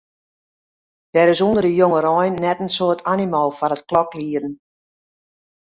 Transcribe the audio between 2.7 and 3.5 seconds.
soad animo